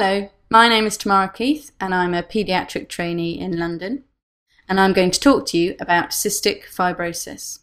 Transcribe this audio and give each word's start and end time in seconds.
Hello, 0.00 0.30
my 0.48 0.68
name 0.68 0.86
is 0.86 0.96
Tamara 0.96 1.28
Keith 1.28 1.72
and 1.80 1.92
I'm 1.92 2.14
a 2.14 2.22
paediatric 2.22 2.88
trainee 2.88 3.36
in 3.36 3.58
London 3.58 4.04
and 4.68 4.78
I'm 4.78 4.92
going 4.92 5.10
to 5.10 5.18
talk 5.18 5.44
to 5.46 5.58
you 5.58 5.74
about 5.80 6.10
cystic 6.10 6.66
fibrosis. 6.66 7.58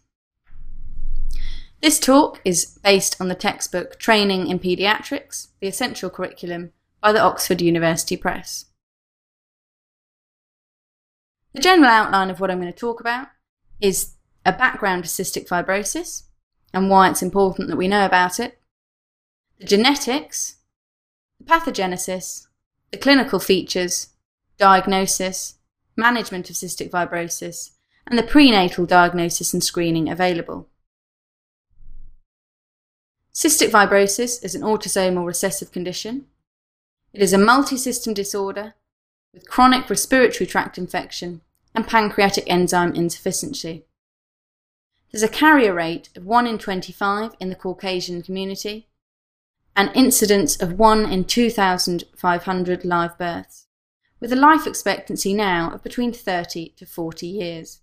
This 1.81 1.97
talk 1.97 2.41
is 2.43 2.77
based 2.83 3.15
on 3.21 3.29
the 3.29 3.35
textbook 3.35 3.97
Training 3.99 4.47
in 4.47 4.59
Paediatrics, 4.59 5.47
the 5.61 5.67
Essential 5.67 6.09
Curriculum 6.09 6.73
by 6.99 7.13
the 7.13 7.21
Oxford 7.21 7.61
University 7.61 8.17
Press. 8.17 8.65
The 11.53 11.61
general 11.61 11.89
outline 11.89 12.29
of 12.29 12.41
what 12.41 12.51
I'm 12.51 12.59
going 12.59 12.69
to 12.69 12.77
talk 12.77 12.99
about 12.99 13.29
is 13.79 14.15
a 14.45 14.51
background 14.51 15.05
to 15.05 15.09
cystic 15.09 15.47
fibrosis 15.47 16.23
and 16.73 16.89
why 16.89 17.09
it's 17.09 17.23
important 17.23 17.69
that 17.69 17.77
we 17.77 17.87
know 17.87 18.05
about 18.05 18.41
it, 18.41 18.59
the 19.57 19.65
genetics, 19.65 20.57
the 21.39 21.45
pathogenesis, 21.45 22.47
the 22.91 22.97
clinical 22.97 23.39
features, 23.39 24.09
diagnosis, 24.57 25.55
management 25.95 26.49
of 26.49 26.55
cystic 26.55 26.89
fibrosis, 26.89 27.71
and 28.07 28.17
the 28.17 28.23
prenatal 28.23 28.85
diagnosis 28.85 29.53
and 29.53 29.63
screening 29.63 30.09
available. 30.09 30.67
Cystic 33.33 33.69
fibrosis 33.69 34.43
is 34.43 34.55
an 34.55 34.61
autosomal 34.61 35.25
recessive 35.25 35.71
condition. 35.71 36.25
It 37.13 37.21
is 37.21 37.33
a 37.33 37.37
multi-system 37.37 38.13
disorder 38.13 38.75
with 39.33 39.49
chronic 39.49 39.89
respiratory 39.89 40.47
tract 40.47 40.77
infection 40.77 41.41
and 41.73 41.85
pancreatic 41.85 42.45
enzyme 42.47 42.93
insufficiency. 42.93 43.85
There's 45.11 45.23
a 45.23 45.27
carrier 45.27 45.73
rate 45.73 46.09
of 46.15 46.25
1 46.25 46.47
in 46.47 46.57
25 46.57 47.35
in 47.39 47.49
the 47.49 47.55
Caucasian 47.55 48.21
community, 48.21 48.87
an 49.75 49.91
incidence 49.93 50.55
of 50.61 50.79
1 50.79 51.11
in 51.11 51.25
2,500 51.25 52.85
live 52.85 53.17
births, 53.17 53.67
with 54.19 54.31
a 54.31 54.35
life 54.35 54.65
expectancy 54.65 55.33
now 55.33 55.71
of 55.71 55.83
between 55.83 56.13
30 56.13 56.69
to 56.77 56.85
40 56.85 57.27
years. 57.27 57.81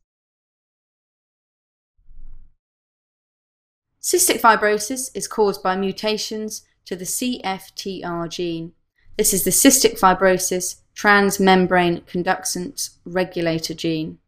Cystic 4.00 4.40
fibrosis 4.40 5.10
is 5.14 5.28
caused 5.28 5.62
by 5.62 5.76
mutations 5.76 6.62
to 6.86 6.96
the 6.96 7.04
CFTR 7.04 8.28
gene. 8.28 8.72
This 9.16 9.32
is 9.32 9.44
the 9.44 9.50
cystic 9.50 10.00
fibrosis 10.00 10.80
transmembrane 10.96 12.02
conductance 12.02 12.96
regulator 13.04 13.74
gene. 13.74 14.18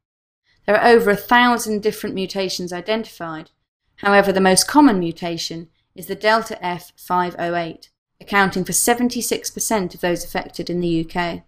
There 0.66 0.76
are 0.78 0.86
over 0.86 1.10
a 1.10 1.16
thousand 1.16 1.82
different 1.82 2.14
mutations 2.14 2.72
identified. 2.72 3.50
However, 3.96 4.32
the 4.32 4.40
most 4.40 4.68
common 4.68 4.98
mutation 4.98 5.68
is 5.94 6.06
the 6.06 6.14
delta 6.14 6.58
F508, 6.62 7.88
accounting 8.20 8.64
for 8.64 8.72
76% 8.72 9.94
of 9.94 10.00
those 10.00 10.24
affected 10.24 10.68
in 10.68 10.80
the 10.80 11.04
UK. 11.04 11.42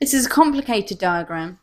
This 0.00 0.12
is 0.12 0.26
a 0.26 0.30
complicated 0.30 0.98
diagram 0.98 1.60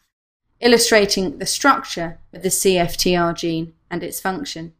illustrating 0.61 1.37
the 1.39 1.45
structure 1.45 2.19
of 2.33 2.43
the 2.43 2.49
CFTR 2.49 3.35
gene 3.35 3.73
and 3.89 4.03
its 4.03 4.19
function. 4.19 4.73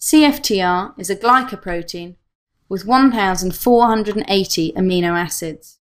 CFTR 0.00 0.98
is 0.98 1.08
a 1.08 1.16
glycoprotein 1.16 2.16
with 2.68 2.84
1,480 2.84 4.72
amino 4.72 5.18
acids. 5.18 5.78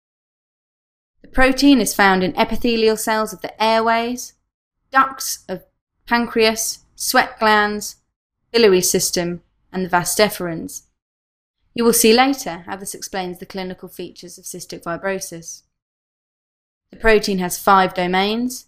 The 1.23 1.29
protein 1.29 1.81
is 1.81 1.95
found 1.95 2.23
in 2.25 2.37
epithelial 2.37 2.97
cells 2.97 3.33
of 3.33 3.43
the 3.43 3.63
airways, 3.63 4.35
ducts 4.91 5.45
of 5.49 5.65
pancreas, 6.07 6.85
sweat 6.95 7.39
glands, 7.39 7.97
biliary 8.53 8.81
system, 8.81 9.43
and 9.73 9.85
the 9.85 9.89
vas 9.89 10.15
deferens. 10.15 10.83
You 11.75 11.85
will 11.85 11.93
see 11.93 12.13
later 12.13 12.65
how 12.67 12.77
this 12.77 12.95
explains 12.95 13.39
the 13.39 13.47
clinical 13.47 13.89
features 13.89 14.39
of 14.39 14.45
cystic 14.45 14.83
fibrosis. 14.83 15.63
The 16.91 16.97
protein 16.97 17.39
has 17.39 17.59
five 17.59 17.95
domains, 17.95 18.67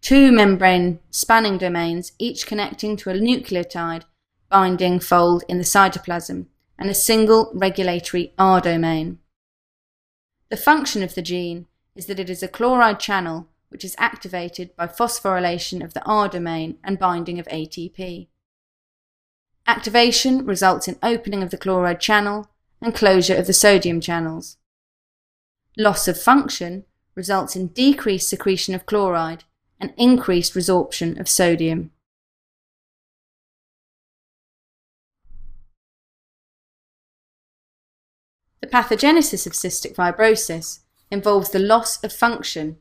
two 0.00 0.30
membrane 0.30 1.00
spanning 1.10 1.58
domains, 1.58 2.12
each 2.18 2.46
connecting 2.46 2.96
to 2.98 3.10
a 3.10 3.14
nucleotide 3.14 4.04
binding 4.48 5.00
fold 5.00 5.42
in 5.48 5.56
the 5.56 5.64
cytoplasm, 5.64 6.46
and 6.78 6.90
a 6.90 6.94
single 6.94 7.50
regulatory 7.54 8.34
R 8.38 8.60
domain. 8.60 9.18
The 10.50 10.56
function 10.58 11.02
of 11.02 11.14
the 11.14 11.22
gene 11.22 11.66
is 11.96 12.06
that 12.06 12.20
it 12.20 12.28
is 12.28 12.42
a 12.42 12.48
chloride 12.48 13.00
channel 13.00 13.48
which 13.70 13.84
is 13.84 13.96
activated 13.98 14.76
by 14.76 14.86
phosphorylation 14.86 15.82
of 15.82 15.94
the 15.94 16.02
R 16.04 16.28
domain 16.28 16.76
and 16.84 16.98
binding 16.98 17.38
of 17.38 17.46
ATP. 17.46 18.28
Activation 19.66 20.44
results 20.44 20.88
in 20.88 20.98
opening 21.02 21.42
of 21.42 21.50
the 21.50 21.58
chloride 21.58 22.00
channel 22.00 22.48
and 22.80 22.94
closure 22.94 23.36
of 23.36 23.46
the 23.46 23.52
sodium 23.52 24.00
channels. 24.00 24.56
Loss 25.76 26.08
of 26.08 26.20
function 26.20 26.84
results 27.14 27.54
in 27.54 27.68
decreased 27.68 28.28
secretion 28.28 28.74
of 28.74 28.86
chloride 28.86 29.44
and 29.80 29.94
increased 29.96 30.54
resorption 30.54 31.18
of 31.18 31.28
sodium. 31.28 31.90
The 38.60 38.66
pathogenesis 38.68 39.46
of 39.46 39.52
cystic 39.52 39.94
fibrosis 39.94 40.80
involves 41.10 41.50
the 41.50 41.58
loss 41.58 42.02
of 42.02 42.12
function 42.12 42.78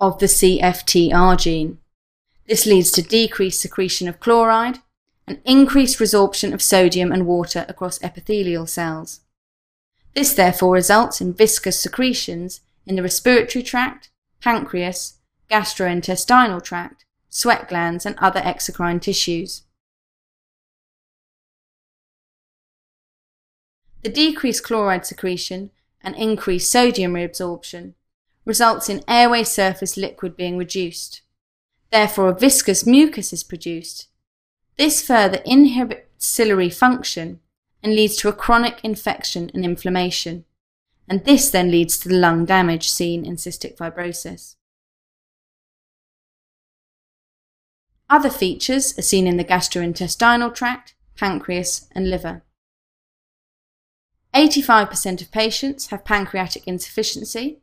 of 0.00 0.18
the 0.18 0.26
CFTR 0.26 1.38
gene. 1.38 1.78
This 2.50 2.66
leads 2.66 2.90
to 2.92 3.02
decreased 3.02 3.60
secretion 3.60 4.08
of 4.08 4.18
chloride 4.18 4.80
and 5.24 5.40
increased 5.44 6.00
resorption 6.00 6.52
of 6.52 6.60
sodium 6.60 7.12
and 7.12 7.24
water 7.24 7.64
across 7.68 8.02
epithelial 8.02 8.66
cells. 8.66 9.20
This 10.16 10.34
therefore 10.34 10.74
results 10.74 11.20
in 11.20 11.32
viscous 11.32 11.78
secretions 11.78 12.60
in 12.84 12.96
the 12.96 13.04
respiratory 13.04 13.62
tract, 13.62 14.10
pancreas, 14.40 15.18
gastrointestinal 15.48 16.60
tract, 16.60 17.04
sweat 17.28 17.68
glands, 17.68 18.04
and 18.04 18.18
other 18.18 18.40
exocrine 18.40 19.00
tissues. 19.00 19.62
The 24.02 24.08
decreased 24.08 24.64
chloride 24.64 25.06
secretion 25.06 25.70
and 26.02 26.16
increased 26.16 26.68
sodium 26.68 27.12
reabsorption 27.12 27.94
results 28.44 28.88
in 28.88 29.04
airway 29.06 29.44
surface 29.44 29.96
liquid 29.96 30.36
being 30.36 30.58
reduced. 30.58 31.22
Therefore, 31.90 32.28
a 32.28 32.38
viscous 32.38 32.86
mucus 32.86 33.32
is 33.32 33.42
produced. 33.42 34.08
This 34.76 35.04
further 35.04 35.42
inhibits 35.44 36.06
ciliary 36.18 36.70
function 36.70 37.40
and 37.82 37.94
leads 37.94 38.16
to 38.16 38.28
a 38.28 38.32
chronic 38.32 38.80
infection 38.82 39.50
and 39.52 39.64
inflammation. 39.64 40.44
And 41.08 41.24
this 41.24 41.50
then 41.50 41.70
leads 41.70 41.98
to 41.98 42.08
the 42.08 42.14
lung 42.14 42.44
damage 42.44 42.88
seen 42.88 43.24
in 43.24 43.36
cystic 43.36 43.76
fibrosis. 43.76 44.56
Other 48.08 48.30
features 48.30 48.96
are 48.98 49.02
seen 49.02 49.26
in 49.26 49.36
the 49.36 49.44
gastrointestinal 49.44 50.54
tract, 50.54 50.94
pancreas, 51.16 51.88
and 51.92 52.10
liver. 52.10 52.42
85% 54.34 55.22
of 55.22 55.30
patients 55.32 55.88
have 55.88 56.04
pancreatic 56.04 56.66
insufficiency. 56.66 57.60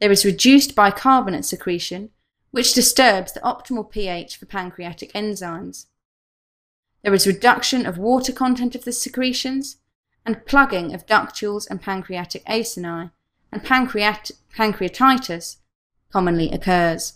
There 0.00 0.12
is 0.12 0.24
reduced 0.24 0.74
bicarbonate 0.74 1.44
secretion, 1.44 2.10
which 2.54 2.72
disturbs 2.72 3.32
the 3.32 3.40
optimal 3.40 3.90
pH 3.90 4.36
for 4.36 4.46
pancreatic 4.46 5.12
enzymes. 5.12 5.86
There 7.02 7.12
is 7.12 7.26
reduction 7.26 7.84
of 7.84 7.98
water 7.98 8.32
content 8.32 8.76
of 8.76 8.84
the 8.84 8.92
secretions 8.92 9.78
and 10.24 10.46
plugging 10.46 10.94
of 10.94 11.04
ductules 11.04 11.68
and 11.68 11.82
pancreatic 11.82 12.44
acini, 12.44 13.10
and 13.50 13.64
pancreat- 13.64 14.30
pancreatitis 14.56 15.56
commonly 16.12 16.52
occurs. 16.52 17.14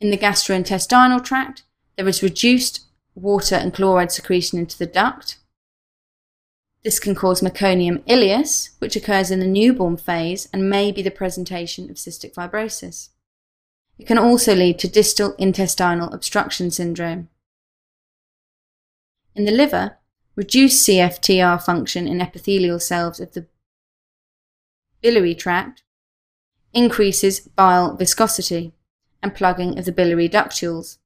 In 0.00 0.10
the 0.10 0.16
gastrointestinal 0.16 1.22
tract, 1.22 1.64
there 1.96 2.08
is 2.08 2.22
reduced 2.22 2.86
water 3.14 3.56
and 3.56 3.74
chloride 3.74 4.12
secretion 4.12 4.58
into 4.58 4.78
the 4.78 4.86
duct. 4.86 5.36
This 6.82 6.98
can 6.98 7.14
cause 7.14 7.42
meconium 7.42 8.02
ileus, 8.06 8.70
which 8.78 8.96
occurs 8.96 9.30
in 9.30 9.40
the 9.40 9.46
newborn 9.46 9.98
phase 9.98 10.48
and 10.54 10.70
may 10.70 10.90
be 10.90 11.02
the 11.02 11.10
presentation 11.10 11.90
of 11.90 11.96
cystic 11.96 12.32
fibrosis. 12.32 13.10
It 13.98 14.06
can 14.06 14.18
also 14.18 14.54
lead 14.54 14.78
to 14.80 14.88
distal 14.88 15.34
intestinal 15.38 16.12
obstruction 16.12 16.70
syndrome. 16.70 17.28
In 19.34 19.44
the 19.44 19.52
liver, 19.52 19.98
reduced 20.34 20.86
CFTR 20.86 21.62
function 21.62 22.06
in 22.06 22.20
epithelial 22.20 22.78
cells 22.78 23.20
of 23.20 23.32
the 23.32 23.46
biliary 25.02 25.34
tract 25.34 25.82
increases 26.72 27.40
bile 27.40 27.96
viscosity 27.96 28.72
and 29.22 29.34
plugging 29.34 29.78
of 29.78 29.84
the 29.84 29.92
biliary 29.92 30.28
ductules. 30.28 30.98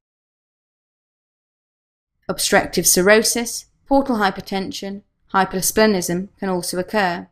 Obstructive 2.28 2.86
cirrhosis, 2.86 3.66
portal 3.86 4.16
hypertension, 4.16 5.02
Hypersplenism 5.32 6.28
can 6.40 6.48
also 6.48 6.78
occur, 6.78 7.28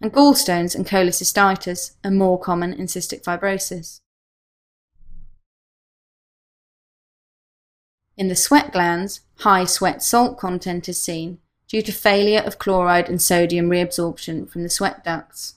and 0.00 0.12
gallstones 0.12 0.76
and 0.76 0.86
cholecystitis 0.86 1.96
are 2.04 2.12
more 2.12 2.38
common 2.38 2.72
in 2.72 2.86
cystic 2.86 3.24
fibrosis. 3.24 4.00
In 8.18 8.26
the 8.26 8.34
sweat 8.34 8.72
glands, 8.72 9.20
high 9.36 9.64
sweat 9.64 10.02
salt 10.02 10.38
content 10.38 10.88
is 10.88 11.00
seen 11.00 11.38
due 11.68 11.82
to 11.82 11.92
failure 11.92 12.40
of 12.40 12.58
chloride 12.58 13.08
and 13.08 13.22
sodium 13.22 13.70
reabsorption 13.70 14.50
from 14.50 14.64
the 14.64 14.68
sweat 14.68 15.04
ducts. 15.04 15.54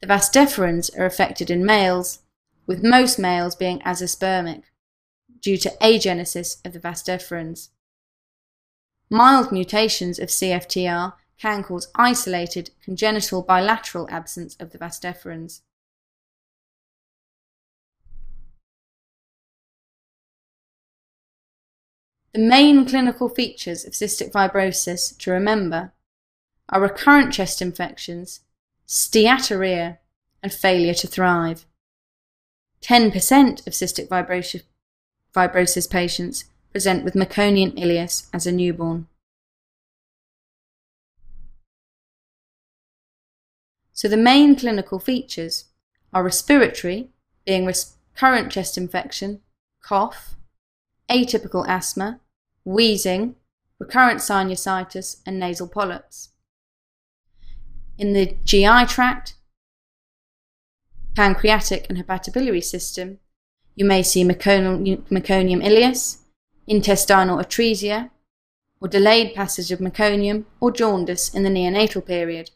The 0.00 0.08
vas 0.08 0.28
deferens 0.28 0.90
are 0.98 1.06
affected 1.06 1.48
in 1.48 1.64
males, 1.64 2.18
with 2.66 2.82
most 2.82 3.20
males 3.20 3.54
being 3.54 3.78
azospermic 3.80 4.64
due 5.40 5.56
to 5.58 5.70
agenesis 5.80 6.56
of 6.66 6.72
the 6.72 6.80
vas 6.80 7.04
deferens. 7.04 7.68
Mild 9.10 9.52
mutations 9.52 10.18
of 10.18 10.28
CFTR 10.28 11.12
can 11.38 11.62
cause 11.62 11.86
isolated 11.94 12.70
congenital 12.82 13.42
bilateral 13.42 14.08
absence 14.10 14.56
of 14.58 14.70
the 14.72 14.78
vas 14.78 14.98
deferens. 14.98 15.60
The 22.32 22.40
main 22.40 22.86
clinical 22.86 23.28
features 23.28 23.84
of 23.84 23.92
cystic 23.92 24.32
fibrosis 24.32 25.16
to 25.18 25.30
remember 25.30 25.92
are 26.70 26.80
recurrent 26.80 27.34
chest 27.34 27.60
infections, 27.60 28.40
steatorrhea, 28.88 29.98
and 30.42 30.50
failure 30.50 30.94
to 30.94 31.06
thrive. 31.06 31.66
10% 32.80 33.66
of 33.66 33.74
cystic 33.74 34.08
fibrosis, 34.08 34.62
fibrosis 35.34 35.90
patients 35.90 36.44
present 36.70 37.04
with 37.04 37.12
meconium 37.12 37.78
ileus 37.78 38.28
as 38.32 38.46
a 38.46 38.52
newborn. 38.52 39.08
So 43.92 44.08
the 44.08 44.16
main 44.16 44.56
clinical 44.56 44.98
features 44.98 45.66
are 46.14 46.24
respiratory, 46.24 47.10
being 47.44 47.66
recurrent 47.66 48.50
chest 48.50 48.78
infection, 48.78 49.42
cough, 49.82 50.34
atypical 51.10 51.68
asthma, 51.68 52.20
wheezing, 52.64 53.36
recurrent 53.78 54.20
sinusitis, 54.20 55.20
and 55.26 55.38
nasal 55.38 55.68
polyps. 55.68 56.30
In 57.98 58.12
the 58.12 58.36
GI 58.44 58.86
tract, 58.86 59.34
pancreatic 61.14 61.86
and 61.88 61.98
hepatobiliary 61.98 62.64
system, 62.64 63.18
you 63.74 63.84
may 63.84 64.02
see 64.02 64.24
meconium, 64.24 65.02
meconium 65.08 65.64
ileus, 65.64 66.18
intestinal 66.66 67.38
atresia, 67.38 68.10
or 68.80 68.88
delayed 68.88 69.34
passage 69.34 69.70
of 69.70 69.78
meconium 69.78 70.44
or 70.60 70.72
jaundice 70.72 71.32
in 71.32 71.42
the 71.42 71.50
neonatal 71.50 72.04
period. 72.04 72.50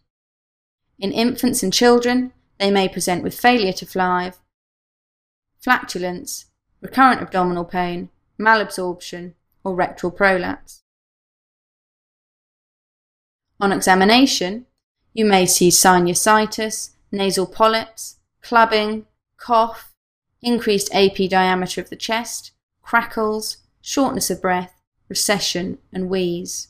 In 0.99 1.13
infants 1.13 1.63
and 1.63 1.73
children, 1.73 2.33
they 2.59 2.71
may 2.71 2.89
present 2.89 3.23
with 3.23 3.39
failure 3.39 3.73
to 3.75 3.87
thrive, 3.87 4.39
flatulence, 5.61 6.47
recurrent 6.81 7.21
abdominal 7.21 7.65
pain, 7.65 8.09
malabsorption, 8.41 9.35
or 9.67 9.75
rectal 9.75 10.13
prolapse. 10.13 10.85
On 13.61 13.73
examination, 13.73 14.67
you 15.13 15.25
may 15.25 15.45
see 15.45 15.71
sinusitis, 15.71 16.91
nasal 17.11 17.49
polyps, 17.49 18.19
clubbing, 18.43 19.07
cough, 19.39 19.93
increased 20.41 20.95
AP 20.95 21.29
diameter 21.29 21.81
of 21.81 21.91
the 21.91 21.97
chest, 21.97 22.53
crackles, 22.81 23.57
shortness 23.81 24.31
of 24.31 24.41
breath, 24.41 24.81
recession, 25.09 25.79
and 25.93 26.09
wheeze. 26.09 26.69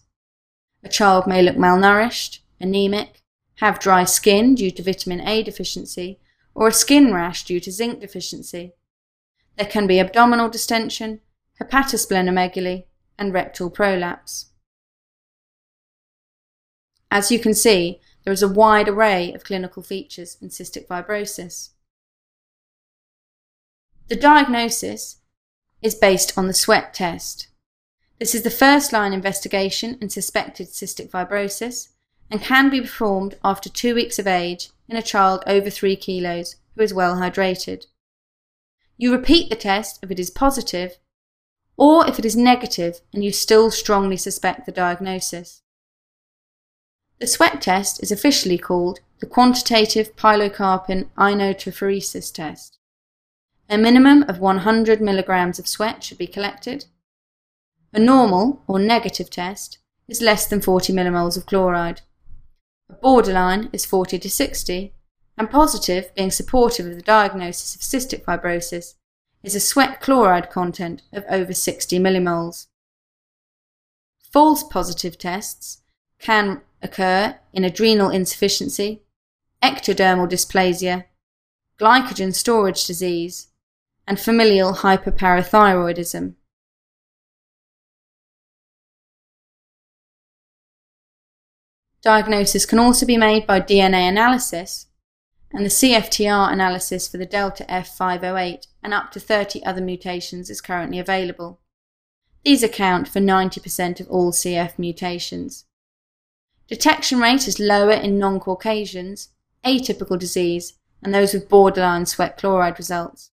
A 0.82 0.88
child 0.88 1.26
may 1.26 1.42
look 1.42 1.56
malnourished, 1.56 2.38
anemic, 2.58 3.20
have 3.56 3.78
dry 3.78 4.04
skin 4.04 4.54
due 4.54 4.70
to 4.70 4.82
vitamin 4.82 5.20
A 5.20 5.42
deficiency, 5.42 6.18
or 6.54 6.68
a 6.68 6.72
skin 6.72 7.12
rash 7.12 7.44
due 7.44 7.60
to 7.60 7.70
zinc 7.70 8.00
deficiency. 8.00 8.72
There 9.58 9.66
can 9.66 9.86
be 9.86 10.00
abdominal 10.00 10.48
distension, 10.48 11.20
hepatosplenomegaly, 11.60 12.84
and 13.18 13.32
rectal 13.32 13.70
prolapse. 13.70 14.46
As 17.10 17.30
you 17.30 17.38
can 17.38 17.54
see, 17.54 18.00
there 18.24 18.32
is 18.32 18.42
a 18.42 18.48
wide 18.48 18.88
array 18.88 19.32
of 19.32 19.44
clinical 19.44 19.82
features 19.82 20.36
in 20.40 20.48
cystic 20.48 20.86
fibrosis. 20.86 21.70
The 24.08 24.16
diagnosis 24.16 25.16
is 25.80 25.94
based 25.94 26.36
on 26.36 26.46
the 26.46 26.54
sweat 26.54 26.92
test. 26.92 27.48
This 28.18 28.34
is 28.34 28.42
the 28.42 28.50
first 28.50 28.92
line 28.92 29.12
investigation 29.12 29.98
in 30.00 30.10
suspected 30.10 30.68
cystic 30.68 31.10
fibrosis 31.10 31.88
and 32.30 32.40
can 32.40 32.70
be 32.70 32.80
performed 32.80 33.36
after 33.44 33.68
two 33.68 33.94
weeks 33.94 34.18
of 34.18 34.26
age 34.26 34.70
in 34.88 34.96
a 34.96 35.02
child 35.02 35.42
over 35.46 35.70
three 35.70 35.96
kilos 35.96 36.56
who 36.74 36.82
is 36.82 36.94
well 36.94 37.16
hydrated. 37.16 37.86
You 38.96 39.12
repeat 39.12 39.48
the 39.48 39.56
test 39.56 40.00
if 40.02 40.10
it 40.10 40.18
is 40.18 40.30
positive 40.30 40.98
or 41.76 42.06
if 42.08 42.18
it 42.18 42.24
is 42.24 42.36
negative 42.36 43.00
and 43.12 43.24
you 43.24 43.32
still 43.32 43.70
strongly 43.70 44.16
suspect 44.16 44.66
the 44.66 44.72
diagnosis. 44.72 45.62
The 47.18 47.26
sweat 47.26 47.62
test 47.62 48.02
is 48.02 48.12
officially 48.12 48.58
called 48.58 49.00
the 49.20 49.26
quantitative 49.26 50.16
pilocarpine 50.16 51.08
iontophoresis 51.16 52.32
test. 52.32 52.78
A 53.68 53.78
minimum 53.78 54.24
of 54.28 54.38
100 54.38 55.00
milligrams 55.00 55.58
of 55.58 55.66
sweat 55.66 56.04
should 56.04 56.18
be 56.18 56.26
collected. 56.26 56.84
A 57.92 57.98
normal 57.98 58.62
or 58.66 58.78
negative 58.78 59.30
test 59.30 59.78
is 60.06 60.20
less 60.20 60.46
than 60.46 60.60
40 60.60 60.92
millimoles 60.92 61.36
of 61.36 61.46
chloride. 61.46 62.02
A 62.88 62.94
borderline 62.94 63.70
is 63.72 63.86
40 63.86 64.18
to 64.20 64.30
60, 64.30 64.92
and 65.38 65.50
positive 65.50 66.14
being 66.14 66.30
supportive 66.30 66.86
of 66.86 66.94
the 66.94 67.02
diagnosis 67.02 67.74
of 67.74 67.80
cystic 67.80 68.24
fibrosis 68.24 68.94
is 69.46 69.54
a 69.54 69.60
sweat 69.60 70.00
chloride 70.00 70.50
content 70.50 71.02
of 71.12 71.24
over 71.30 71.54
60 71.54 72.00
millimoles. 72.00 72.66
False 74.32 74.64
positive 74.64 75.16
tests 75.16 75.82
can 76.18 76.62
occur 76.82 77.38
in 77.52 77.62
adrenal 77.62 78.10
insufficiency, 78.10 79.02
ectodermal 79.62 80.28
dysplasia, 80.28 81.04
glycogen 81.80 82.34
storage 82.34 82.84
disease, 82.86 83.46
and 84.04 84.18
familial 84.18 84.74
hyperparathyroidism. 84.74 86.34
Diagnosis 92.02 92.66
can 92.66 92.80
also 92.80 93.06
be 93.06 93.16
made 93.16 93.46
by 93.46 93.60
DNA 93.60 94.08
analysis 94.08 94.86
and 95.52 95.64
the 95.64 95.70
CFTR 95.70 96.52
analysis 96.52 97.06
for 97.06 97.16
the 97.16 97.26
Delta 97.26 97.64
F508 97.64 98.66
and 98.86 98.94
up 98.94 99.10
to 99.10 99.18
30 99.18 99.64
other 99.64 99.80
mutations 99.80 100.48
is 100.48 100.60
currently 100.60 101.00
available. 101.00 101.58
These 102.44 102.62
account 102.62 103.08
for 103.08 103.18
90% 103.18 103.98
of 103.98 104.08
all 104.08 104.30
CF 104.30 104.78
mutations. 104.78 105.64
Detection 106.68 107.18
rate 107.18 107.48
is 107.48 107.58
lower 107.58 107.90
in 107.90 108.16
non 108.16 108.38
Caucasians, 108.38 109.30
atypical 109.64 110.16
disease, 110.16 110.74
and 111.02 111.12
those 111.12 111.34
with 111.34 111.48
borderline 111.48 112.06
sweat 112.06 112.38
chloride 112.38 112.78
results. 112.78 113.32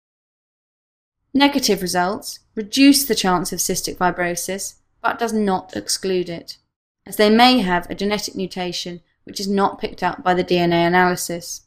Negative 1.33 1.81
results 1.81 2.41
reduce 2.53 3.03
the 3.05 3.15
chance 3.15 3.51
of 3.51 3.57
cystic 3.57 3.97
fibrosis 3.97 4.75
but 5.01 5.17
does 5.17 5.33
not 5.33 5.75
exclude 5.75 6.29
it, 6.29 6.59
as 7.07 7.15
they 7.15 7.31
may 7.31 7.57
have 7.57 7.89
a 7.89 7.95
genetic 7.95 8.35
mutation 8.35 9.01
which 9.23 9.39
is 9.39 9.47
not 9.47 9.81
picked 9.81 10.03
up 10.03 10.23
by 10.23 10.35
the 10.35 10.43
DNA 10.43 10.85
analysis. 10.85 11.61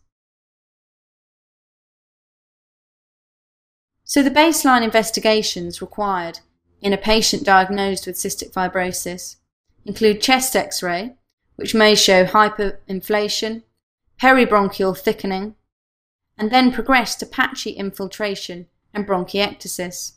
So 4.12 4.22
the 4.22 4.30
baseline 4.30 4.82
investigations 4.82 5.80
required 5.80 6.40
in 6.82 6.92
a 6.92 6.98
patient 6.98 7.44
diagnosed 7.44 8.06
with 8.06 8.16
cystic 8.16 8.52
fibrosis 8.52 9.36
include 9.86 10.20
chest 10.20 10.54
x-ray, 10.54 11.14
which 11.56 11.74
may 11.74 11.94
show 11.94 12.26
hyperinflation, 12.26 13.62
peribronchial 14.20 14.98
thickening, 14.98 15.54
and 16.36 16.50
then 16.50 16.72
progress 16.72 17.14
to 17.14 17.24
patchy 17.24 17.70
infiltration 17.70 18.66
and 18.92 19.06
bronchiectasis. 19.06 20.16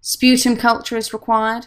Sputum 0.00 0.56
culture 0.56 0.96
is 0.96 1.12
required 1.12 1.66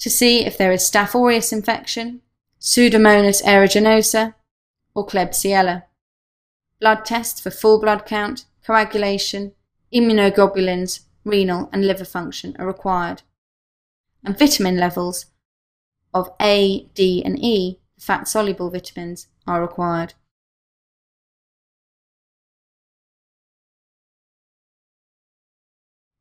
to 0.00 0.10
see 0.10 0.44
if 0.44 0.58
there 0.58 0.72
is 0.72 0.82
Staph 0.82 1.14
aureus 1.14 1.52
infection, 1.52 2.20
Pseudomonas 2.60 3.44
aeruginosa, 3.44 4.34
or 4.92 5.06
Klebsiella. 5.06 5.84
Blood 6.80 7.04
tests 7.04 7.40
for 7.40 7.52
full 7.52 7.80
blood 7.80 8.06
count, 8.06 8.46
coagulation, 8.64 9.52
immunoglobulins, 9.92 11.00
renal 11.24 11.68
and 11.72 11.86
liver 11.86 12.04
function 12.04 12.56
are 12.58 12.66
required. 12.66 13.22
And 14.24 14.38
vitamin 14.38 14.78
levels 14.78 15.26
of 16.12 16.30
A, 16.40 16.86
D, 16.94 17.22
and 17.24 17.38
E, 17.38 17.80
fat 17.98 18.28
soluble 18.28 18.70
vitamins, 18.70 19.26
are 19.46 19.60
required. 19.60 20.14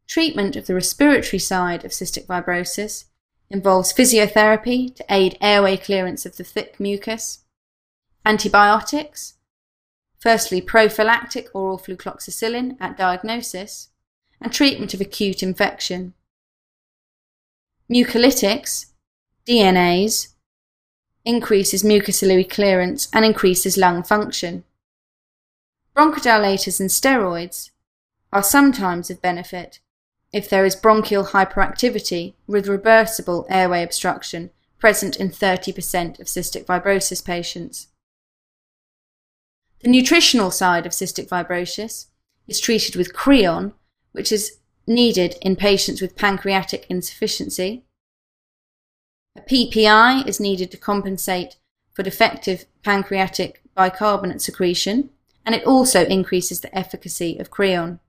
Treatment 0.08 0.56
of 0.56 0.68
the 0.68 0.76
respiratory 0.76 1.40
side 1.40 1.84
of 1.84 1.92
cystic 1.92 2.28
fibrosis 2.28 3.06
involves 3.50 3.94
physiotherapy 3.94 4.94
to 4.96 5.06
aid 5.10 5.38
airway 5.42 5.78
clearance 5.78 6.26
of 6.26 6.38
the 6.38 6.44
thick 6.44 6.80
mucus, 6.80 7.40
antibiotics, 8.26 9.36
firstly 10.24 10.62
prophylactic 10.62 11.50
oral 11.54 11.78
flucloxacillin 11.78 12.78
at 12.80 12.96
diagnosis, 12.96 13.90
and 14.40 14.54
treatment 14.54 14.94
of 14.94 15.02
acute 15.02 15.44
infection. 15.44 16.14
Mucolytics, 17.92 18.86
DNase, 19.46 20.30
increases 21.26 21.84
mucociliary 21.84 22.50
clearance 22.50 23.10
and 23.12 23.26
increases 23.26 23.76
lung 23.76 24.02
function. 24.02 24.64
Bronchodilators 25.94 26.80
and 26.80 26.90
steroids 26.90 27.72
are 28.32 28.42
sometimes 28.42 29.10
of 29.10 29.22
benefit 29.22 29.82
if 30.32 30.50
there 30.50 30.66
is 30.66 30.74
bronchial 30.74 31.26
hyperactivity 31.26 32.34
with 32.48 32.70
reversible 32.70 33.46
airway 33.50 33.84
obstruction 33.84 34.52
present 34.80 35.18
in 35.18 35.30
30% 35.30 36.22
of 36.22 36.28
cystic 36.28 36.66
fibrosis 36.66 37.24
patients. 37.24 37.90
The 39.84 39.90
nutritional 39.90 40.50
side 40.50 40.86
of 40.86 40.94
cystic 40.94 41.28
fibrosis 41.28 42.06
is 42.48 42.62
treated 42.62 42.96
with 42.96 43.14
Creon, 43.14 43.74
which 44.14 44.32
is 44.32 44.60
needed 44.88 45.36
in 45.42 45.58
patients 45.58 46.02
with 46.02 46.16
pancreatic 46.16 46.86
insufficiency. 46.88 47.84
A 49.36 49.42
PPI 49.42 50.26
is 50.26 50.40
needed 50.40 50.72
to 50.72 50.78
compensate 50.78 51.58
for 51.92 52.02
defective 52.02 52.66
pancreatic 52.82 53.62
bicarbonate 53.76 54.42
secretion, 54.42 55.10
and 55.46 55.54
it 55.54 55.66
also 55.66 56.06
increases 56.06 56.62
the 56.62 56.74
efficacy 56.74 57.38
of 57.38 57.52
Creon. 57.52 58.00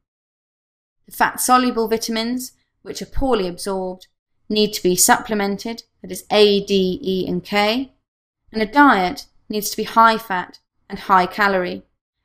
The 1.07 1.12
fat 1.12 1.40
soluble 1.40 1.88
vitamins, 1.88 2.52
which 2.83 3.02
are 3.02 3.07
poorly 3.07 3.49
absorbed, 3.49 4.07
need 4.49 4.75
to 4.75 4.83
be 4.83 4.95
supplemented, 4.95 5.83
that 6.02 6.12
is 6.12 6.25
A, 6.31 6.64
D, 6.64 7.00
E, 7.02 7.26
and 7.26 7.43
K, 7.43 7.95
and 8.52 8.62
a 8.62 8.66
diet 8.66 9.26
needs 9.49 9.71
to 9.71 9.76
be 9.76 9.83
high 9.83 10.19
fat 10.19 10.61
and 10.88 10.99
high 11.00 11.26
calorie, 11.26 11.83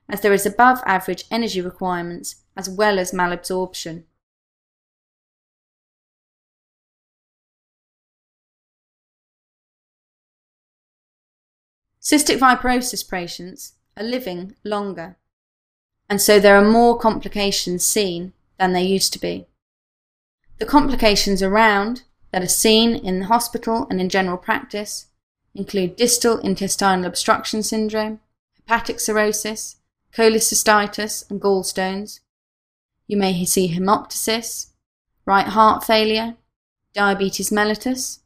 as 0.07 0.21
there 0.21 0.33
is 0.33 0.45
above 0.45 0.79
average 0.85 1.25
energy 1.31 1.61
requirements 1.61 2.35
as 2.55 2.69
well 2.69 2.99
as 2.99 3.11
malabsorption. 3.11 4.03
Cystic 12.01 12.39
fibrosis 12.39 13.07
patients 13.07 13.73
are 13.95 14.03
living 14.03 14.55
longer, 14.63 15.17
and 16.09 16.19
so 16.19 16.39
there 16.39 16.55
are 16.55 16.67
more 16.67 16.97
complications 16.97 17.85
seen 17.85 18.33
than 18.57 18.73
there 18.73 18.81
used 18.81 19.13
to 19.13 19.19
be. 19.19 19.45
The 20.57 20.65
complications 20.65 21.43
around 21.43 22.01
that 22.31 22.41
are 22.41 22.47
seen 22.47 22.95
in 22.95 23.19
the 23.19 23.25
hospital 23.27 23.85
and 23.89 24.01
in 24.01 24.09
general 24.09 24.37
practice 24.37 25.07
include 25.53 25.95
distal 25.95 26.37
intestinal 26.39 27.05
obstruction 27.05 27.63
syndrome, 27.63 28.19
hepatic 28.69 28.99
cirrhosis, 28.99 29.77
cholecystitis 30.13 31.27
and 31.29 31.41
gallstones. 31.41 32.19
You 33.07 33.17
may 33.17 33.43
see 33.45 33.75
hemoptysis, 33.75 34.67
right 35.25 35.47
heart 35.47 35.83
failure, 35.83 36.35
diabetes 36.93 37.49
mellitus. 37.49 38.19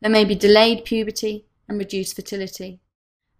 There 0.00 0.10
may 0.10 0.24
be 0.24 0.36
delayed 0.36 0.84
puberty 0.84 1.46
and 1.68 1.76
reduced 1.76 2.14
fertility, 2.14 2.80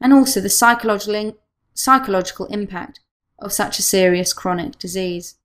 and 0.00 0.12
also 0.12 0.40
the 0.40 0.48
psychological, 0.48 1.38
psychological 1.72 2.46
impact 2.46 2.98
of 3.38 3.52
such 3.52 3.78
a 3.78 3.82
serious 3.82 4.32
chronic 4.32 4.76
disease. 4.76 5.36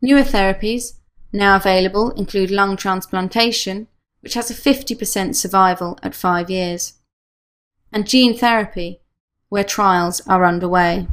Newer 0.00 0.22
therapies 0.22 0.94
now 1.34 1.56
available 1.56 2.12
include 2.12 2.50
lung 2.50 2.78
transplantation, 2.78 3.88
which 4.20 4.34
has 4.34 4.50
a 4.50 4.54
50% 4.54 5.34
survival 5.34 5.98
at 6.02 6.14
five 6.14 6.48
years, 6.48 6.94
and 7.92 8.08
gene 8.08 8.36
therapy, 8.36 9.00
where 9.48 9.64
trials 9.64 10.26
are 10.26 10.44
underway. 10.44 11.06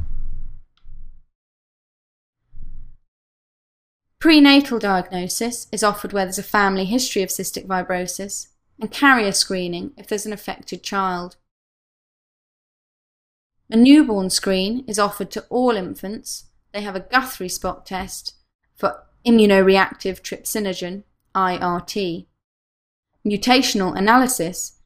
Prenatal 4.18 4.78
diagnosis 4.78 5.66
is 5.72 5.82
offered 5.82 6.12
where 6.12 6.24
there's 6.24 6.38
a 6.38 6.42
family 6.42 6.84
history 6.84 7.22
of 7.22 7.30
cystic 7.30 7.66
fibrosis, 7.66 8.48
and 8.78 8.90
carrier 8.90 9.32
screening 9.32 9.92
if 9.96 10.06
there's 10.06 10.26
an 10.26 10.32
affected 10.32 10.82
child. 10.82 11.36
A 13.70 13.76
newborn 13.76 14.30
screen 14.30 14.84
is 14.86 14.98
offered 14.98 15.30
to 15.32 15.44
all 15.48 15.76
infants. 15.76 16.46
They 16.72 16.80
have 16.82 16.96
a 16.96 17.00
Guthrie 17.00 17.48
spot 17.48 17.86
test 17.86 18.34
for 18.74 19.04
immunoreactive 19.24 20.22
trypsinogen, 20.22 21.04
IRT. 21.34 22.26
Mutational 23.24 23.96
analysis 23.96 24.79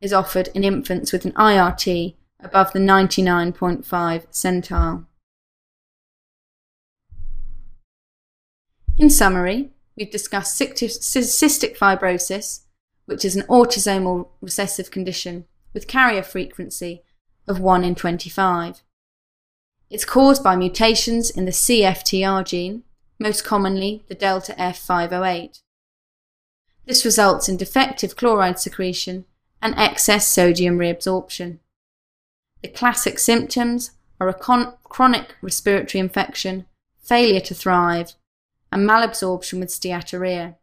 is 0.00 0.12
offered 0.12 0.48
in 0.54 0.64
infants 0.64 1.12
with 1.12 1.24
an 1.24 1.32
IRT 1.32 2.14
above 2.40 2.72
the 2.72 2.78
99.5 2.78 3.84
centile. 4.30 5.06
In 8.98 9.10
summary, 9.10 9.70
we've 9.96 10.10
discussed 10.10 10.58
cystic 10.58 11.76
fibrosis, 11.76 12.60
which 13.06 13.24
is 13.24 13.36
an 13.36 13.42
autosomal 13.42 14.28
recessive 14.40 14.90
condition 14.90 15.44
with 15.74 15.86
carrier 15.86 16.22
frequency 16.22 17.02
of 17.46 17.60
1 17.60 17.84
in 17.84 17.94
25. 17.94 18.82
It's 19.88 20.04
caused 20.04 20.42
by 20.42 20.56
mutations 20.56 21.30
in 21.30 21.44
the 21.44 21.52
CFTR 21.52 22.44
gene, 22.44 22.82
most 23.18 23.44
commonly 23.44 24.04
the 24.08 24.14
delta 24.14 24.52
F508. 24.54 25.60
This 26.86 27.04
results 27.04 27.48
in 27.48 27.56
defective 27.56 28.16
chloride 28.16 28.58
secretion 28.58 29.26
and 29.62 29.74
excess 29.76 30.28
sodium 30.28 30.78
reabsorption. 30.78 31.58
The 32.62 32.68
classic 32.68 33.18
symptoms 33.18 33.92
are 34.20 34.28
a 34.28 34.34
con- 34.34 34.74
chronic 34.84 35.34
respiratory 35.42 36.00
infection, 36.00 36.66
failure 37.02 37.40
to 37.40 37.54
thrive, 37.54 38.14
and 38.72 38.88
malabsorption 38.88 39.60
with 39.60 39.68
steatorrhea. 39.68 40.56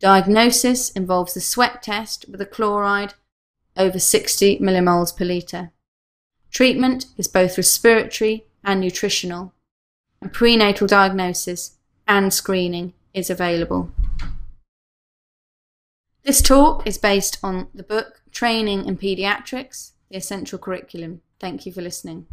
Diagnosis 0.00 0.90
involves 0.90 1.34
the 1.34 1.40
sweat 1.40 1.82
test 1.82 2.26
with 2.28 2.40
a 2.40 2.46
chloride 2.46 3.14
over 3.76 3.98
60 3.98 4.58
millimoles 4.58 5.16
per 5.16 5.24
litre. 5.24 5.70
Treatment 6.50 7.06
is 7.16 7.26
both 7.26 7.56
respiratory 7.56 8.44
and 8.62 8.80
nutritional 8.80 9.52
and 10.20 10.32
prenatal 10.32 10.86
diagnosis 10.86 11.76
and 12.08 12.32
screening 12.32 12.94
is 13.12 13.30
available. 13.30 13.90
This 16.24 16.40
talk 16.40 16.86
is 16.86 16.96
based 16.96 17.36
on 17.42 17.68
the 17.74 17.82
book 17.82 18.22
Training 18.32 18.86
in 18.86 18.96
Pediatrics, 18.96 19.92
the 20.10 20.16
Essential 20.16 20.58
Curriculum. 20.58 21.20
Thank 21.38 21.66
you 21.66 21.72
for 21.72 21.82
listening. 21.82 22.26